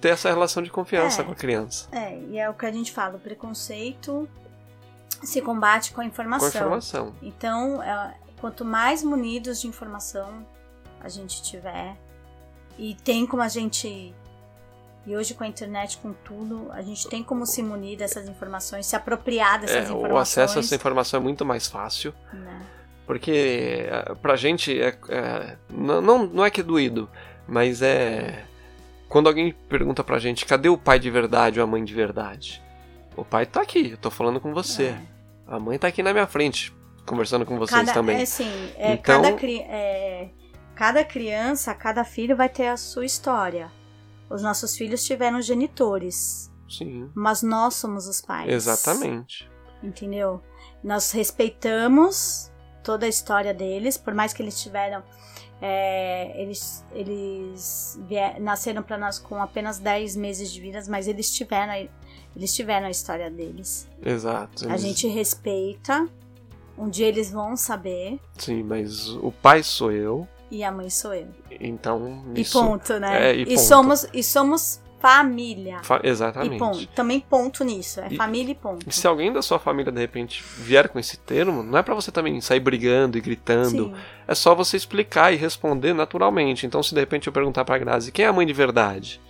ter 0.00 0.08
essa 0.08 0.30
relação 0.30 0.62
de 0.62 0.70
confiança 0.70 1.20
É. 1.20 1.24
com 1.26 1.32
a 1.32 1.34
criança. 1.34 1.86
É, 1.92 2.18
e 2.30 2.38
é 2.38 2.48
o 2.48 2.54
que 2.54 2.64
a 2.64 2.72
gente 2.72 2.90
fala, 2.90 3.16
o 3.16 3.20
preconceito 3.20 4.26
se 5.22 5.42
combate 5.42 5.92
com 5.92 6.00
a 6.00 6.04
Com 6.04 6.08
informação. 6.08 6.46
a 6.46 6.50
informação. 6.50 7.14
Então, 7.20 7.82
é, 7.82 8.14
quanto 8.40 8.64
mais 8.64 9.02
munidos 9.02 9.60
de 9.60 9.66
informação 9.68 10.46
a 10.98 11.10
gente 11.10 11.42
tiver, 11.42 11.94
e 12.78 12.94
tem 13.04 13.26
como 13.26 13.42
a 13.42 13.48
gente 13.48 14.14
E 15.06 15.16
hoje 15.16 15.34
com 15.34 15.42
a 15.42 15.46
internet, 15.48 15.98
com 15.98 16.12
tudo, 16.12 16.70
a 16.72 16.80
gente 16.80 17.08
tem 17.08 17.24
como 17.24 17.44
se 17.44 17.60
munir 17.62 17.98
dessas 17.98 18.28
informações, 18.28 18.86
se 18.86 18.94
apropriar 18.94 19.60
dessas 19.60 19.76
É, 19.76 19.80
informações. 19.82 20.12
o 20.12 20.16
acesso 20.16 20.58
a 20.58 20.60
essa 20.60 20.74
informação 20.76 21.18
é 21.18 21.22
muito 21.22 21.44
mais 21.44 21.66
fácil. 21.66 22.14
né? 22.32 22.62
Porque 23.04 23.86
eh, 23.90 24.14
pra 24.22 24.36
gente 24.36 24.80
é, 24.80 24.96
é- 25.08 25.56
não, 25.68 26.00
não, 26.26 26.44
é 26.44 26.50
que 26.50 26.60
é 26.60 26.64
doído, 26.64 27.10
mas 27.48 27.82
é. 27.82 28.44
Quando 29.08 29.26
alguém 29.26 29.52
pergunta 29.68 30.02
pra 30.04 30.18
gente 30.20 30.46
cadê 30.46 30.68
o 30.68 30.78
pai 30.78 30.98
de 31.00 31.10
verdade 31.10 31.58
ou 31.60 31.64
a 31.64 31.66
mãe 31.66 31.84
de 31.84 31.92
verdade? 31.92 32.62
O 33.16 33.24
pai 33.24 33.44
tá 33.44 33.60
aqui, 33.60 33.90
eu 33.90 33.96
tô 33.98 34.08
falando 34.10 34.40
com 34.40 34.54
você. 34.54 34.84
É. 34.84 35.00
A 35.48 35.58
mãe 35.58 35.78
tá 35.78 35.88
aqui 35.88 36.02
na 36.02 36.12
minha 36.12 36.26
frente, 36.28 36.72
conversando 37.04 37.44
com 37.44 37.58
vocês 37.58 37.80
cada, 37.80 37.92
também. 37.92 38.20
É 38.20 38.22
assim, 38.22 38.72
é, 38.76 38.92
Então- 38.94 39.20
cada, 39.20 39.36
cri- 39.36 39.60
é, 39.68 40.28
cada 40.76 41.04
criança, 41.04 41.74
cada 41.74 42.04
filho 42.04 42.34
vai 42.36 42.48
ter 42.48 42.68
a 42.68 42.76
sua 42.76 43.04
história. 43.04 43.68
Os 44.32 44.42
nossos 44.42 44.76
filhos 44.76 45.04
tiveram 45.04 45.40
genitores, 45.42 46.50
Sim, 46.68 47.10
mas 47.14 47.42
nós 47.42 47.74
somos 47.74 48.06
os 48.06 48.20
pais. 48.20 48.50
exatamente. 48.52 49.50
Entendeu? 49.82 50.40
Nós 50.82 51.10
respeitamos 51.12 52.50
toda 52.82 53.06
a 53.06 53.08
história 53.08 53.52
deles, 53.54 53.96
por 53.96 54.14
mais 54.14 54.32
que 54.32 54.42
eles 54.42 54.60
tiveram. 54.62 55.02
é, 55.64 56.42
eles 56.42 56.84
eles 56.92 57.96
vie- 58.08 58.40
nasceram 58.40 58.82
para 58.82 58.98
nós 58.98 59.20
com 59.20 59.40
apenas 59.40 59.78
10 59.78 60.16
meses 60.16 60.50
de 60.52 60.60
vida, 60.60 60.82
mas 60.88 61.06
eles 61.06 61.32
tiveram, 61.32 61.72
a- 61.72 61.88
eles 62.34 62.52
tiveram 62.52 62.88
a 62.88 62.90
história 62.90 63.30
deles. 63.30 63.88
Exato. 64.04 64.64
A 64.66 64.70
eles- 64.70 64.80
gente 64.80 65.06
respeita. 65.06 66.08
Um 66.76 66.88
dia 66.88 67.06
eles 67.06 67.30
vão 67.30 67.54
saber. 67.56 68.18
Sim, 68.38 68.64
mas 68.64 69.08
o 69.10 69.30
pai 69.30 69.62
sou 69.62 69.92
eu, 69.92 70.26
E 70.54 70.62
a 70.62 70.70
mãe 70.70 70.90
sou 70.90 71.14
eu. 71.14 71.28
então 71.58 72.24
E 72.34 72.42
isso. 72.42 72.60
ponto, 72.60 73.00
né? 73.00 73.30
é, 73.30 73.34
e 73.36 73.46
ponto. 73.46 73.60
somos 73.60 74.06
e 74.12 74.22
somos 74.22 74.82
família. 75.00 75.78
Fa- 75.82 76.00
E 76.04 76.08
Exatamente. 76.10 76.58
ponto. 76.58 76.86
Também 76.88 77.20
ponto 77.20 77.64
nisso. 77.64 78.00
É 78.00 78.08
E- 78.10 78.16
família 78.16 78.52
e 78.52 78.54
ponto. 78.54 78.86
E 78.86 78.92
se 78.92 79.06
alguém 79.06 79.32
da 79.32 79.40
sua 79.40 79.58
família 79.58 79.90
de 79.90 79.98
repente 79.98 80.44
vier 80.58 80.88
com 80.90 80.98
esse 80.98 81.16
termo, 81.16 81.62
não 81.62 81.78
é 81.78 81.82
pra 81.82 81.94
você 81.94 82.12
também 82.12 82.38
sair 82.42 82.60
brigando 82.60 83.16
e 83.16 83.20
gritando. 83.22 83.86
Sim. 83.86 83.94
É 84.28 84.34
só 84.34 84.54
você 84.54 84.76
explicar 84.76 85.32
e 85.32 85.36
responder 85.36 85.94
naturalmente. 85.94 86.66
Então, 86.66 86.82
se 86.82 86.92
de 86.94 87.00
repente 87.00 87.26
eu 87.26 87.32
perguntar 87.32 87.64
pra 87.64 87.78
Grazi 87.78 88.12
quem 88.12 88.26
é 88.26 88.28
a 88.28 88.32
mãe 88.32 88.46
de 88.46 88.52
verdade, 88.52 89.20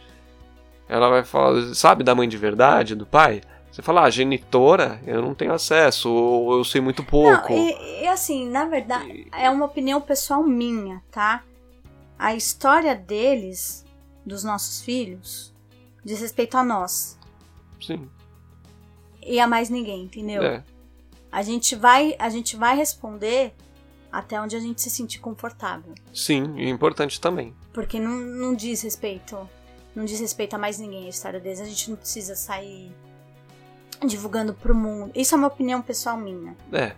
ela 0.89 1.09
vai 1.09 1.25
falar, 1.25 1.73
sabe 1.75 2.03
da 2.05 2.15
mãe 2.17 2.29
de 2.29 2.37
verdade, 2.37 2.95
do 2.97 3.07
pai? 3.07 3.41
Você 3.73 3.81
fala, 3.81 4.03
ah, 4.03 4.11
genitora, 4.11 5.01
eu 5.07 5.23
não 5.23 5.35
tenho 5.35 5.51
acesso, 5.55 6.11
ou 6.11 6.59
eu 6.59 6.63
sei 6.65 6.79
muito 6.83 7.03
pouco. 7.03 7.55
Não, 7.55 7.59
e, 7.59 8.03
e 8.03 8.07
assim, 8.07 8.47
na 8.47 8.67
verdade, 8.67 9.27
é 9.33 9.49
uma 9.49 9.65
opinião 9.65 9.99
pessoal 9.99 10.43
minha, 10.43 11.03
tá? 11.11 11.43
A 12.19 12.35
história 12.35 12.95
deles, 12.95 13.83
dos 14.27 14.45
nossos 14.45 14.83
filhos, 14.83 15.55
diz 16.05 16.21
respeito 16.21 16.59
a 16.59 16.63
nós. 16.63 17.19
Sim, 17.81 18.11
E 19.23 19.41
a 19.41 19.47
mais 19.47 19.71
ninguém, 19.71 20.05
entendeu? 20.05 20.43
é. 20.43 20.63
A 21.33 21.43
gente 21.43 21.75
vai, 21.75 22.15
a 22.19 22.29
gente 22.29 22.57
vai 22.57 22.77
responder 22.77 23.55
até 24.13 24.39
onde 24.39 24.55
a 24.55 24.61
gente 24.61 24.83
se 24.83 24.91
sentir 24.91 25.19
confortável. 25.19 25.95
Sim, 26.13 26.59
e 26.59 26.69
importante 26.69 27.19
também. 27.19 27.55
Porque 27.73 27.99
não, 27.99 28.11
não 28.13 28.55
diz 28.55 28.83
respeito. 28.83 29.49
Não 29.97 30.05
diz 30.05 30.21
respeito 30.21 30.55
a 30.55 30.59
mais 30.59 30.79
ninguém 30.79 31.07
a 31.07 31.09
história 31.09 31.41
deles. 31.41 31.59
A 31.59 31.65
gente 31.65 31.89
não 31.89 31.97
precisa 31.97 32.37
sair 32.37 32.93
divulgando 34.07 34.55
pro 34.55 34.75
mundo. 34.75 35.11
Isso 35.15 35.35
é 35.35 35.39
uma 35.39 35.49
opinião 35.49 35.81
pessoal 35.83 36.17
minha. 36.17 36.57
É. 36.73 36.93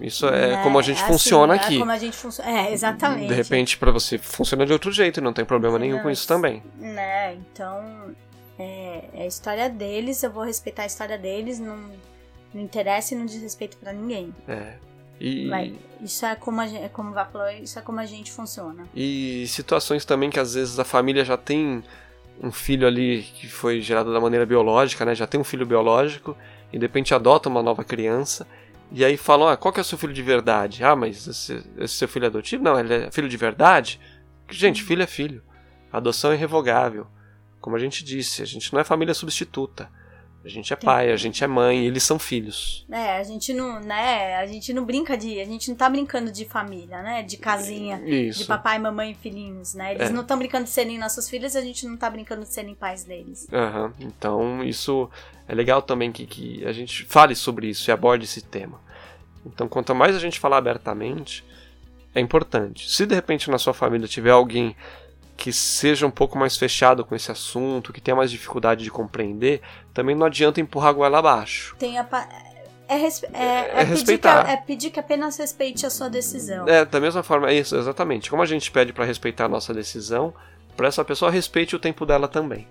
Isso 0.00 0.26
é 0.28 0.56
né? 0.56 0.62
como 0.62 0.78
a 0.78 0.82
gente 0.82 0.98
Assim, 1.02 1.12
funciona 1.12 1.54
é 1.54 1.56
aqui. 1.56 1.78
como 1.78 1.90
a 1.90 1.98
gente 1.98 2.16
funciona. 2.16 2.50
É, 2.50 2.72
exatamente. 2.72 3.28
De 3.28 3.34
repente, 3.34 3.76
pra 3.76 3.90
você 3.90 4.16
funciona 4.18 4.64
de 4.64 4.72
outro 4.72 4.92
jeito 4.92 5.20
não 5.20 5.32
tem 5.32 5.44
problema 5.44 5.78
nenhum 5.78 5.98
com 6.00 6.10
isso 6.10 6.26
também. 6.28 6.62
Né? 6.76 7.34
Então, 7.34 8.14
é, 8.58 9.04
é 9.12 9.22
a 9.22 9.26
história 9.26 9.68
deles, 9.68 10.22
eu 10.22 10.30
vou 10.30 10.44
respeitar 10.44 10.82
a 10.84 10.86
história 10.86 11.18
deles, 11.18 11.58
não, 11.58 11.76
não 12.54 12.60
interessa 12.62 13.14
e 13.14 13.18
não 13.18 13.26
diz 13.26 13.42
respeito 13.42 13.76
pra 13.76 13.92
ninguém. 13.92 14.32
É. 14.46 14.74
E, 15.20 15.48
Vai, 15.48 15.74
isso 16.00 16.24
é 16.24 16.36
como 16.36 16.60
a 16.60 16.66
gente, 16.68 16.84
é 16.84 16.88
como 16.88 17.10
o 17.10 17.12
Vá 17.12 17.24
falou, 17.24 17.50
isso 17.50 17.76
é 17.76 17.82
como 17.82 17.98
a 17.98 18.06
gente 18.06 18.30
funciona. 18.30 18.86
e 18.94 19.46
situações 19.48 20.04
também 20.04 20.30
que 20.30 20.38
às 20.38 20.54
vezes 20.54 20.78
a 20.78 20.84
família 20.84 21.24
já 21.24 21.36
tem 21.36 21.82
um 22.42 22.52
filho 22.52 22.86
ali 22.86 23.22
que 23.34 23.48
foi 23.48 23.80
gerado 23.80 24.12
da 24.12 24.20
maneira 24.20 24.46
biológica, 24.46 25.04
né? 25.04 25.14
Já 25.14 25.26
tem 25.26 25.40
um 25.40 25.44
filho 25.44 25.66
biológico 25.66 26.36
e 26.72 26.78
de 26.78 26.84
repente 26.84 27.14
adota 27.14 27.48
uma 27.48 27.62
nova 27.62 27.84
criança. 27.84 28.46
E 28.90 29.04
aí 29.04 29.16
falam, 29.16 29.48
ah, 29.48 29.56
qual 29.56 29.72
que 29.72 29.80
é 29.80 29.82
o 29.82 29.84
seu 29.84 29.98
filho 29.98 30.12
de 30.12 30.22
verdade? 30.22 30.82
Ah, 30.82 30.96
mas 30.96 31.26
esse, 31.26 31.62
esse 31.78 31.94
seu 31.94 32.08
filho 32.08 32.24
é 32.24 32.28
adotivo? 32.28 32.62
Não, 32.62 32.78
ele 32.78 32.94
é 32.94 33.10
filho 33.10 33.28
de 33.28 33.36
verdade? 33.36 34.00
Gente, 34.50 34.82
filho 34.82 35.02
é 35.02 35.06
filho. 35.06 35.42
Adoção 35.92 36.32
é 36.32 36.34
irrevogável. 36.34 37.06
Como 37.60 37.76
a 37.76 37.78
gente 37.78 38.04
disse, 38.04 38.42
a 38.42 38.46
gente 38.46 38.72
não 38.72 38.80
é 38.80 38.84
família 38.84 39.12
substituta. 39.12 39.90
A 40.44 40.48
gente 40.48 40.72
é 40.72 40.76
Tem- 40.76 40.86
pai, 40.86 41.10
a 41.12 41.16
gente 41.16 41.42
é 41.42 41.46
mãe, 41.46 41.84
eles 41.84 42.02
são 42.04 42.18
filhos. 42.18 42.86
É, 42.90 43.16
a 43.18 43.22
gente 43.24 43.52
não, 43.52 43.80
né, 43.80 44.36
a 44.36 44.46
gente 44.46 44.72
não 44.72 44.84
brinca 44.84 45.16
de, 45.16 45.40
a 45.40 45.44
gente 45.44 45.68
não 45.68 45.76
tá 45.76 45.90
brincando 45.90 46.30
de 46.30 46.44
família, 46.44 47.02
né, 47.02 47.22
de 47.22 47.36
casinha, 47.36 47.98
de 47.98 48.28
Isso. 48.28 48.46
papai, 48.46 48.78
mamãe 48.78 49.10
e 49.10 49.14
filhinhos, 49.14 49.74
né? 49.74 49.94
Eles 49.94 50.10
É. 50.10 50.12
não 50.12 50.22
estão 50.22 50.38
brincando 50.38 50.64
de 50.64 50.70
serem 50.70 50.96
nossos 50.96 51.28
filhos, 51.28 51.56
a 51.56 51.60
gente 51.60 51.86
não 51.86 51.96
tá 51.96 52.08
brincando 52.08 52.42
de 52.42 52.48
serem 52.52 52.74
pais 52.74 53.04
deles. 53.04 53.46
Aham, 53.52 53.92
Então, 53.98 54.62
isso 54.64 55.10
é 55.48 55.54
legal 55.54 55.82
também 55.82 56.12
que, 56.12 56.24
que 56.24 56.64
a 56.64 56.72
gente 56.72 57.04
fale 57.04 57.34
sobre 57.34 57.68
isso 57.68 57.90
e 57.90 57.92
aborde 57.92 58.24
esse 58.24 58.40
tema. 58.40 58.80
Então, 59.44 59.66
quanto 59.68 59.94
mais 59.94 60.14
a 60.14 60.20
gente 60.20 60.38
falar 60.38 60.58
abertamente, 60.58 61.44
é 62.14 62.20
importante. 62.20 62.90
Se 62.90 63.04
de 63.04 63.14
repente 63.14 63.50
na 63.50 63.58
sua 63.58 63.74
família 63.74 64.06
tiver 64.08 64.30
alguém 64.30 64.74
que 65.38 65.52
seja 65.52 66.04
um 66.04 66.10
pouco 66.10 66.36
mais 66.36 66.56
fechado 66.56 67.04
com 67.04 67.14
esse 67.14 67.30
assunto, 67.30 67.92
que 67.92 68.00
tenha 68.00 68.16
mais 68.16 68.28
dificuldade 68.28 68.82
de 68.82 68.90
compreender, 68.90 69.62
também 69.94 70.14
não 70.16 70.26
adianta 70.26 70.60
empurrar 70.60 70.90
a 70.90 70.92
goela 70.92 71.18
abaixo. 71.20 71.76
Tem 71.78 71.96
a 71.96 72.02
pa- 72.02 72.28
é, 72.88 72.96
res- 72.96 73.22
é- 73.22 73.28
É 73.32 73.58
é 73.60 73.64
pedir 73.68 73.84
que, 73.84 73.90
respeitar. 73.94 74.50
é 74.50 74.56
pedir 74.56 74.90
que 74.90 74.98
apenas 74.98 75.36
respeite 75.38 75.86
a 75.86 75.90
sua 75.90 76.10
decisão. 76.10 76.66
É, 76.68 76.84
da 76.84 76.98
mesma 76.98 77.22
forma, 77.22 77.48
é 77.48 77.54
isso, 77.54 77.76
exatamente. 77.76 78.28
Como 78.28 78.42
a 78.42 78.46
gente 78.46 78.68
pede 78.72 78.92
para 78.92 79.04
respeitar 79.04 79.44
a 79.44 79.48
nossa 79.48 79.72
decisão, 79.72 80.34
para 80.76 80.88
essa 80.88 81.04
pessoa 81.04 81.30
respeite 81.30 81.76
o 81.76 81.78
tempo 81.78 82.04
dela 82.04 82.26
também. 82.26 82.66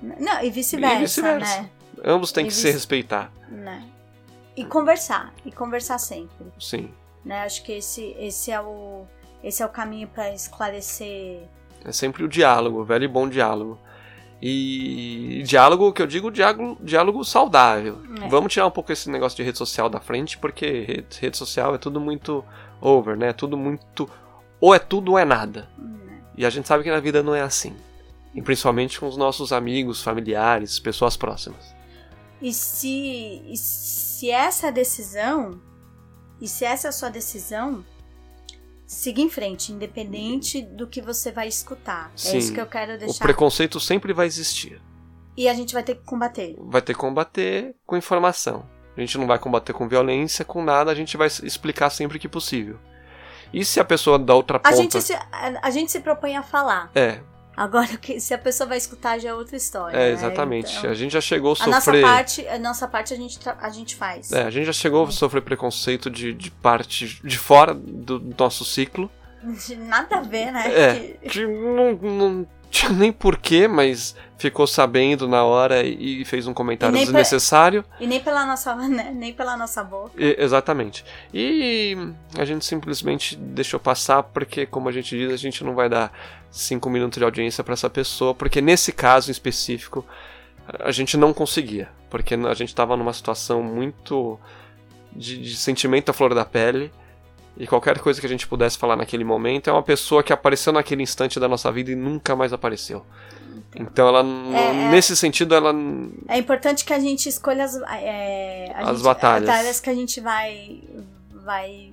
Não, 0.00 0.42
e 0.42 0.50
vice-versa, 0.50 0.96
E 0.96 1.00
vice-versa. 1.00 1.60
né? 1.62 1.70
Ambos 2.02 2.32
têm 2.32 2.44
E 2.44 2.48
que 2.48 2.54
se 2.54 2.62
vice- 2.62 2.72
respeitar. 2.72 3.30
né? 3.50 3.84
E 4.56 4.64
conversar, 4.64 5.34
e 5.44 5.52
conversar 5.52 5.98
sempre, 5.98 6.46
Sim. 6.58 6.90
né? 7.22 7.42
Acho 7.42 7.62
que 7.62 7.72
esse, 7.72 8.16
esse 8.18 8.50
é 8.50 8.58
o 8.60 9.04
esse 9.44 9.62
é 9.62 9.66
o 9.66 9.68
caminho 9.68 10.08
para 10.08 10.32
esclarecer. 10.34 11.42
É 11.86 11.92
sempre 11.92 12.24
o 12.24 12.28
diálogo, 12.28 12.80
o 12.80 12.84
velho 12.84 13.04
e 13.04 13.08
bom 13.08 13.28
diálogo. 13.28 13.78
E 14.42 15.42
diálogo, 15.46 15.92
que 15.92 16.02
eu 16.02 16.06
digo, 16.06 16.30
diálogo, 16.30 16.76
diálogo 16.82 17.24
saudável. 17.24 18.02
É. 18.22 18.28
Vamos 18.28 18.52
tirar 18.52 18.66
um 18.66 18.70
pouco 18.70 18.92
esse 18.92 19.08
negócio 19.08 19.36
de 19.36 19.42
rede 19.42 19.56
social 19.56 19.88
da 19.88 20.00
frente, 20.00 20.36
porque 20.36 20.80
rede, 20.82 21.18
rede 21.20 21.36
social 21.36 21.74
é 21.74 21.78
tudo 21.78 22.00
muito 22.00 22.44
over, 22.80 23.16
né? 23.16 23.28
É 23.28 23.32
tudo 23.32 23.56
muito. 23.56 24.08
Ou 24.60 24.74
é 24.74 24.78
tudo 24.78 25.12
ou 25.12 25.18
é 25.18 25.24
nada. 25.24 25.68
né? 25.78 26.20
E 26.36 26.44
a 26.44 26.50
gente 26.50 26.68
sabe 26.68 26.82
que 26.84 26.90
na 26.90 27.00
vida 27.00 27.22
não 27.22 27.34
é 27.34 27.40
assim. 27.40 27.74
E 28.34 28.42
principalmente 28.42 29.00
com 29.00 29.06
os 29.06 29.16
nossos 29.16 29.52
amigos, 29.52 30.02
familiares, 30.02 30.78
pessoas 30.78 31.16
próximas. 31.16 31.74
E 32.42 32.52
se, 32.52 33.42
e 33.46 33.56
se 33.56 34.30
essa 34.30 34.70
decisão, 34.70 35.58
e 36.38 36.46
se 36.46 36.64
essa 36.64 36.88
é 36.88 36.90
a 36.90 36.92
sua 36.92 37.08
decisão, 37.08 37.82
siga 38.86 39.20
em 39.20 39.28
frente, 39.28 39.72
independente 39.72 40.62
do 40.62 40.86
que 40.86 41.02
você 41.02 41.32
vai 41.32 41.48
escutar. 41.48 42.10
Sim. 42.14 42.36
É 42.36 42.38
isso 42.38 42.52
que 42.52 42.60
eu 42.60 42.66
quero 42.66 42.94
O 42.94 42.98
deixar. 42.98 43.24
preconceito 43.24 43.80
sempre 43.80 44.12
vai 44.12 44.26
existir. 44.26 44.80
E 45.36 45.48
a 45.48 45.54
gente 45.54 45.74
vai 45.74 45.82
ter 45.82 45.96
que 45.96 46.04
combater. 46.04 46.56
Vai 46.58 46.80
ter 46.80 46.94
que 46.94 46.98
combater 47.00 47.74
com 47.84 47.96
informação. 47.96 48.66
A 48.96 49.00
gente 49.00 49.18
não 49.18 49.26
vai 49.26 49.38
combater 49.38 49.72
com 49.74 49.86
violência, 49.86 50.44
com 50.44 50.64
nada, 50.64 50.90
a 50.90 50.94
gente 50.94 51.16
vai 51.16 51.26
explicar 51.26 51.90
sempre 51.90 52.18
que 52.18 52.26
possível. 52.28 52.78
E 53.52 53.64
se 53.64 53.78
a 53.78 53.84
pessoa 53.84 54.18
da 54.18 54.34
outra 54.34 54.56
A 54.56 54.60
ponta. 54.60 54.76
gente, 54.76 55.02
se, 55.02 55.12
a, 55.12 55.60
a 55.62 55.70
gente 55.70 55.92
se 55.92 56.00
propõe 56.00 56.36
a 56.36 56.42
falar. 56.42 56.90
É, 56.94 57.20
Agora, 57.56 57.88
se 58.20 58.34
a 58.34 58.38
pessoa 58.38 58.68
vai 58.68 58.78
escutar 58.78 59.18
já 59.18 59.30
é 59.30 59.34
outra 59.34 59.56
história. 59.56 59.96
é, 59.96 60.08
né? 60.08 60.12
exatamente. 60.12 60.76
Então, 60.76 60.90
a 60.90 60.94
gente 60.94 61.12
já 61.12 61.20
chegou 61.20 61.56
a 61.58 61.62
a 61.64 61.66
nossa 61.66 61.80
sofrer. 61.80 62.02
parte, 62.02 62.46
a 62.48 62.58
nossa 62.58 62.86
parte 62.86 63.14
a 63.14 63.16
gente, 63.16 63.38
a 63.48 63.70
gente 63.70 63.96
faz. 63.96 64.30
É, 64.32 64.42
a 64.42 64.50
gente 64.50 64.66
já 64.66 64.72
chegou 64.72 65.06
a 65.06 65.10
sofrer 65.10 65.40
preconceito 65.42 66.10
de, 66.10 66.32
de 66.34 66.50
parte 66.50 67.20
de 67.24 67.38
fora 67.38 67.72
do 67.74 68.20
nosso 68.38 68.64
ciclo. 68.64 69.10
Nada 69.78 70.16
a 70.18 70.20
ver, 70.22 70.50
né? 70.52 70.64
É, 70.74 70.94
Que- 71.22 71.28
que 71.28 71.46
não, 71.46 71.92
não 71.92 72.46
tinha 72.76 72.92
nem 72.92 73.10
porquê, 73.10 73.66
mas 73.66 74.14
ficou 74.38 74.66
sabendo 74.66 75.26
na 75.26 75.44
hora 75.44 75.82
e 75.82 76.24
fez 76.24 76.46
um 76.46 76.52
comentário 76.52 76.94
E 76.96 77.00
desnecessário. 77.00 77.84
E 77.98 78.06
nem 78.06 78.20
pela 78.20 78.44
nossa, 78.44 78.74
né? 78.88 79.10
nem 79.14 79.32
pela 79.32 79.56
nossa 79.56 79.82
boca. 79.82 80.12
E- 80.16 80.36
exatamente. 80.38 81.04
E 81.32 81.96
a 82.38 82.44
gente 82.44 82.64
simplesmente 82.64 83.34
deixou 83.36 83.80
passar 83.80 84.22
porque, 84.22 84.66
como 84.66 84.88
a 84.88 84.92
gente 84.92 85.16
diz, 85.16 85.32
a 85.32 85.36
gente 85.36 85.64
não 85.64 85.74
vai 85.74 85.88
dar 85.88 86.12
cinco 86.50 86.90
minutos 86.90 87.18
de 87.18 87.24
audiência 87.24 87.64
para 87.64 87.74
essa 87.74 87.88
pessoa, 87.88 88.34
porque 88.34 88.60
nesse 88.60 88.92
caso 88.92 89.30
em 89.30 89.32
específico 89.32 90.04
a 90.80 90.90
gente 90.90 91.16
não 91.16 91.32
conseguia, 91.32 91.88
porque 92.10 92.34
a 92.34 92.54
gente 92.54 92.68
estava 92.68 92.96
numa 92.96 93.12
situação 93.12 93.62
muito 93.62 94.38
de, 95.12 95.38
de 95.38 95.56
sentimento 95.56 96.10
à 96.10 96.12
flor 96.12 96.34
da 96.34 96.44
pele. 96.44 96.92
E 97.56 97.66
qualquer 97.66 97.98
coisa 97.98 98.20
que 98.20 98.26
a 98.26 98.28
gente 98.28 98.46
pudesse 98.46 98.76
falar 98.76 98.96
naquele 98.96 99.24
momento 99.24 99.70
é 99.70 99.72
uma 99.72 99.82
pessoa 99.82 100.22
que 100.22 100.32
apareceu 100.32 100.72
naquele 100.72 101.02
instante 101.02 101.40
da 101.40 101.48
nossa 101.48 101.72
vida 101.72 101.90
e 101.90 101.94
nunca 101.94 102.36
mais 102.36 102.52
apareceu. 102.52 103.04
Então 103.74 104.08
ela, 104.08 104.20
é, 104.20 104.90
nesse 104.90 105.14
é, 105.14 105.16
sentido, 105.16 105.54
ela. 105.54 105.74
É 106.28 106.38
importante 106.38 106.84
que 106.84 106.92
a 106.92 106.98
gente 106.98 107.28
escolha 107.28 107.64
as, 107.64 107.76
é, 107.76 108.72
as 108.74 108.96
gente, 108.96 109.04
batalhas. 109.04 109.48
batalhas 109.48 109.80
que 109.80 109.90
a 109.90 109.94
gente 109.94 110.20
vai, 110.20 110.82
vai. 111.44 111.92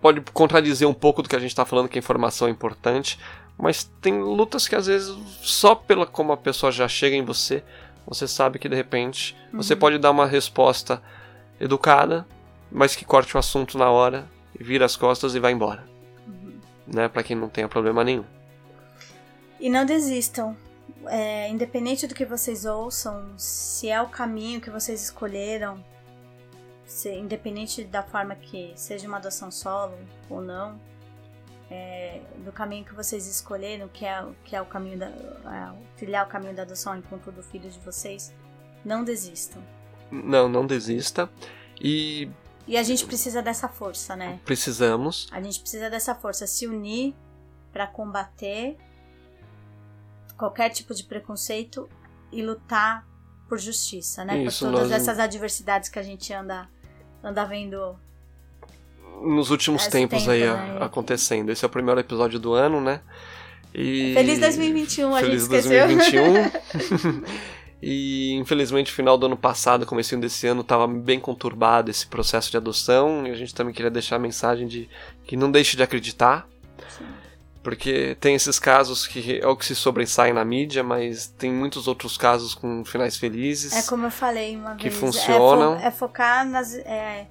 Pode 0.00 0.20
contradizer 0.32 0.88
um 0.88 0.94
pouco 0.94 1.22
do 1.22 1.28
que 1.28 1.36
a 1.36 1.38
gente 1.38 1.50
está 1.50 1.64
falando, 1.64 1.88
que 1.88 1.98
a 1.98 2.00
informação 2.00 2.48
é 2.48 2.50
importante, 2.50 3.18
mas 3.56 3.84
tem 4.00 4.20
lutas 4.20 4.68
que 4.68 4.74
às 4.74 4.86
vezes, 4.86 5.14
só 5.42 5.74
pela 5.74 6.06
como 6.06 6.32
a 6.32 6.36
pessoa 6.36 6.70
já 6.70 6.86
chega 6.86 7.16
em 7.16 7.24
você, 7.24 7.62
você 8.06 8.28
sabe 8.28 8.58
que 8.58 8.68
de 8.68 8.76
repente 8.76 9.34
uhum. 9.52 9.62
você 9.62 9.74
pode 9.74 9.98
dar 9.98 10.10
uma 10.10 10.26
resposta 10.26 11.02
educada, 11.58 12.26
mas 12.70 12.94
que 12.94 13.04
corte 13.04 13.34
o 13.36 13.38
assunto 13.38 13.78
na 13.78 13.90
hora, 13.90 14.28
vira 14.58 14.84
as 14.84 14.96
costas 14.96 15.34
e 15.34 15.40
vai 15.40 15.52
embora. 15.52 15.84
Uhum. 16.26 16.58
Né? 16.86 17.08
Para 17.08 17.22
que 17.22 17.34
não 17.34 17.48
tenha 17.48 17.68
problema 17.68 18.04
nenhum. 18.04 18.24
E 19.60 19.68
não 19.68 19.84
desistam. 19.84 20.56
É, 21.06 21.48
independente 21.48 22.06
do 22.06 22.14
que 22.14 22.24
vocês 22.24 22.64
ouçam, 22.64 23.26
se 23.36 23.90
é 23.90 24.00
o 24.00 24.08
caminho 24.08 24.60
que 24.60 24.70
vocês 24.70 25.02
escolheram, 25.02 25.84
se, 26.86 27.12
independente 27.14 27.84
da 27.84 28.02
forma 28.02 28.34
que 28.34 28.72
seja 28.74 29.06
uma 29.06 29.18
adoção 29.18 29.50
solo 29.50 29.98
ou 30.30 30.40
não, 30.40 30.80
é, 31.70 32.20
do 32.44 32.52
caminho 32.52 32.84
que 32.84 32.94
vocês 32.94 33.26
escolheram, 33.26 33.88
que 33.88 34.04
é, 34.04 34.24
que 34.44 34.54
é 34.54 34.62
o 34.62 34.66
caminho 34.66 34.98
da. 34.98 35.06
É, 35.06 35.72
trilhar 35.96 36.26
o 36.26 36.28
caminho 36.28 36.54
da 36.54 36.62
adoção 36.62 36.96
enquanto 36.96 37.32
do 37.32 37.42
filho 37.42 37.68
de 37.68 37.78
vocês, 37.80 38.32
não 38.84 39.02
desistam. 39.04 39.62
Não, 40.10 40.48
não 40.48 40.66
desista. 40.66 41.28
E. 41.80 42.30
E 42.66 42.76
a 42.76 42.82
gente 42.82 43.04
precisa 43.04 43.42
dessa 43.42 43.68
força, 43.68 44.16
né? 44.16 44.40
Precisamos. 44.44 45.26
A 45.30 45.40
gente 45.40 45.60
precisa 45.60 45.90
dessa 45.90 46.14
força, 46.14 46.46
se 46.46 46.66
unir 46.66 47.14
para 47.72 47.86
combater 47.86 48.76
qualquer 50.36 50.70
tipo 50.70 50.94
de 50.94 51.04
preconceito 51.04 51.88
e 52.32 52.42
lutar 52.42 53.06
por 53.48 53.58
justiça, 53.58 54.24
né? 54.24 54.42
Isso, 54.44 54.64
por 54.64 54.72
todas 54.72 54.90
nós... 54.90 55.02
essas 55.02 55.18
adversidades 55.18 55.88
que 55.88 55.98
a 55.98 56.02
gente 56.02 56.32
anda, 56.32 56.68
anda 57.22 57.44
vendo 57.44 57.96
nos 59.22 59.50
últimos 59.50 59.86
tempos 59.86 60.20
tempo, 60.20 60.32
aí 60.32 60.42
né? 60.42 60.78
acontecendo. 60.80 61.50
Esse 61.50 61.64
é 61.64 61.66
o 61.66 61.70
primeiro 61.70 62.00
episódio 62.00 62.38
do 62.38 62.52
ano, 62.54 62.80
né? 62.80 63.00
E... 63.74 64.12
Feliz 64.14 64.38
2021, 64.38 65.14
a 65.14 65.20
Feliz 65.20 65.42
gente 65.42 65.54
esqueceu. 65.54 65.86
2021. 65.86 67.54
e 67.86 68.32
infelizmente 68.32 68.90
o 68.90 68.94
final 68.94 69.18
do 69.18 69.26
ano 69.26 69.36
passado, 69.36 69.84
comecinho 69.84 70.18
desse 70.18 70.46
ano, 70.46 70.62
estava 70.62 70.88
bem 70.88 71.20
conturbado 71.20 71.90
esse 71.90 72.06
processo 72.06 72.50
de 72.50 72.56
adoção. 72.56 73.26
E 73.26 73.30
a 73.30 73.34
gente 73.34 73.54
também 73.54 73.74
queria 73.74 73.90
deixar 73.90 74.16
a 74.16 74.18
mensagem 74.18 74.66
de 74.66 74.88
que 75.26 75.36
não 75.36 75.50
deixe 75.50 75.76
de 75.76 75.82
acreditar. 75.82 76.48
Sim. 76.88 77.04
Porque 77.62 78.16
tem 78.18 78.34
esses 78.34 78.58
casos 78.58 79.06
que 79.06 79.38
é 79.38 79.46
o 79.46 79.54
que 79.54 79.66
se 79.66 79.74
sobressaem 79.74 80.32
na 80.32 80.46
mídia, 80.46 80.82
mas 80.82 81.26
tem 81.26 81.52
muitos 81.52 81.86
outros 81.86 82.16
casos 82.16 82.54
com 82.54 82.82
finais 82.86 83.18
felizes. 83.18 83.74
É 83.74 83.82
como 83.82 84.06
eu 84.06 84.10
falei 84.10 84.56
uma 84.56 84.76
que 84.76 84.84
vez. 84.84 84.94
Que 84.94 85.00
funcionam. 85.00 85.74
É, 85.74 85.80
fo 85.80 85.86
é 85.86 85.90
focar 85.90 86.48
nas. 86.48 86.74
É, 86.74 87.26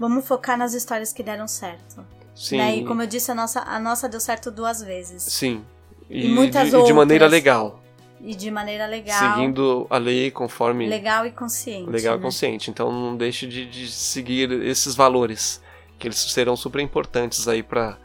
vamos 0.00 0.26
focar 0.26 0.58
nas 0.58 0.74
histórias 0.74 1.12
que 1.12 1.22
deram 1.22 1.46
certo. 1.46 2.04
Sim. 2.34 2.56
Né? 2.56 2.76
E 2.78 2.84
como 2.84 3.02
eu 3.02 3.06
disse, 3.06 3.30
a 3.30 3.36
nossa, 3.36 3.60
a 3.60 3.78
nossa 3.78 4.08
deu 4.08 4.18
certo 4.18 4.50
duas 4.50 4.82
vezes. 4.82 5.22
Sim. 5.22 5.64
E, 6.10 6.26
e 6.26 6.28
muitas 6.28 6.70
de, 6.70 6.74
outras. 6.74 6.90
E 6.90 6.92
de 6.92 6.96
maneira 6.96 7.28
legal. 7.28 7.81
E 8.22 8.36
de 8.36 8.50
maneira 8.52 8.86
legal. 8.86 9.18
Seguindo 9.18 9.86
a 9.90 9.98
lei 9.98 10.30
conforme. 10.30 10.88
Legal 10.88 11.26
e 11.26 11.32
consciente. 11.32 11.90
Legal 11.90 12.14
né? 12.14 12.20
e 12.20 12.22
consciente. 12.22 12.70
Então 12.70 12.92
não 12.92 13.16
deixe 13.16 13.46
de, 13.48 13.66
de 13.66 13.90
seguir 13.90 14.50
esses 14.62 14.94
valores, 14.94 15.60
que 15.98 16.06
eles 16.06 16.18
serão 16.18 16.56
super 16.56 16.80
importantes 16.80 17.48
aí 17.48 17.64
para 17.64 17.98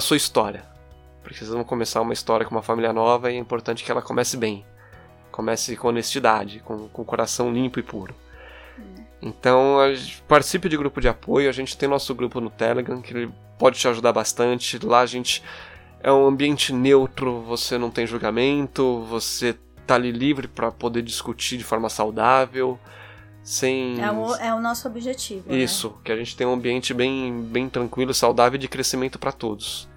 sua 0.00 0.16
história. 0.16 0.64
Precisamos 1.22 1.64
começar 1.66 2.00
uma 2.00 2.12
história 2.12 2.44
com 2.44 2.52
uma 2.52 2.62
família 2.62 2.92
nova 2.92 3.30
e 3.30 3.36
é 3.36 3.38
importante 3.38 3.84
que 3.84 3.90
ela 3.92 4.02
comece 4.02 4.36
bem. 4.36 4.64
Comece 5.30 5.76
com 5.76 5.88
honestidade, 5.88 6.58
com, 6.60 6.88
com 6.88 7.02
o 7.02 7.04
coração 7.04 7.52
limpo 7.52 7.78
e 7.78 7.82
puro. 7.82 8.12
Hum. 8.76 9.04
Então, 9.22 9.76
participe 10.26 10.68
de 10.68 10.76
grupo 10.76 11.00
de 11.00 11.08
apoio. 11.08 11.48
A 11.48 11.52
gente 11.52 11.76
tem 11.76 11.88
nosso 11.88 12.12
grupo 12.12 12.40
no 12.40 12.50
Telegram, 12.50 13.00
que 13.00 13.30
pode 13.56 13.78
te 13.78 13.86
ajudar 13.86 14.12
bastante. 14.12 14.84
Lá 14.84 15.00
a 15.00 15.06
gente 15.06 15.44
é 16.02 16.10
um 16.10 16.26
ambiente 16.26 16.72
neutro, 16.72 17.40
você 17.42 17.76
não 17.76 17.90
tem 17.90 18.06
julgamento, 18.06 19.04
você 19.04 19.56
tá 19.86 19.94
ali 19.96 20.10
livre 20.10 20.48
para 20.48 20.70
poder 20.70 21.02
discutir 21.02 21.58
de 21.58 21.64
forma 21.64 21.88
saudável, 21.88 22.78
sem... 23.42 24.00
É 24.00 24.10
o, 24.10 24.34
é 24.36 24.54
o 24.54 24.60
nosso 24.60 24.88
objetivo. 24.88 25.50
Né? 25.50 25.58
Isso, 25.58 25.88
né? 25.88 25.94
que 26.04 26.12
a 26.12 26.16
gente 26.16 26.36
tem 26.36 26.46
um 26.46 26.54
ambiente 26.54 26.94
bem, 26.94 27.42
bem 27.42 27.68
tranquilo, 27.68 28.14
saudável 28.14 28.56
e 28.56 28.60
de 28.60 28.68
crescimento 28.68 29.18
para 29.18 29.32
todos. 29.32 29.88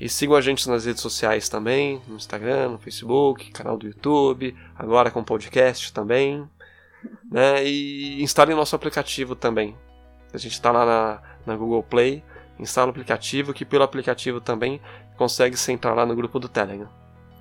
E 0.00 0.08
sigam 0.08 0.36
a 0.36 0.40
gente 0.40 0.68
nas 0.68 0.84
redes 0.84 1.02
sociais 1.02 1.48
também, 1.48 2.00
no 2.06 2.16
Instagram, 2.16 2.70
no 2.70 2.78
Facebook, 2.78 3.50
canal 3.50 3.76
do 3.76 3.86
YouTube, 3.86 4.56
agora 4.76 5.10
com 5.10 5.22
podcast 5.22 5.92
também. 5.92 6.48
Né? 7.30 7.64
E 7.64 8.20
instalem 8.22 8.56
nosso 8.56 8.74
aplicativo 8.74 9.36
também. 9.36 9.76
A 10.32 10.38
gente 10.38 10.54
está 10.54 10.72
lá 10.72 10.84
na, 10.84 11.22
na 11.46 11.56
Google 11.56 11.82
Play, 11.82 12.24
instala 12.58 12.88
o 12.88 12.90
aplicativo, 12.90 13.54
que 13.54 13.64
pelo 13.64 13.84
aplicativo 13.84 14.40
também 14.40 14.80
consegue 15.18 15.56
se 15.56 15.72
entrar 15.72 15.92
lá 15.92 16.06
no 16.06 16.16
grupo 16.16 16.38
do 16.38 16.48
Telegram. 16.48 16.88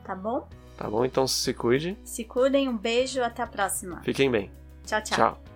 Tá 0.04 0.16
bom? 0.16 0.48
Tá 0.76 0.90
bom? 0.90 1.06
Então 1.06 1.28
se 1.28 1.54
cuide. 1.54 1.98
Se 2.04 2.24
cuidem, 2.24 2.68
um 2.68 2.78
beijo, 2.78 3.22
até 3.22 3.44
a 3.44 3.48
próxima. 3.48 4.02
Fiquem 4.04 4.30
bem. 4.30 4.52
Tchau, 4.86 5.02
tchau. 5.02 5.18
Tchau. 5.18 5.47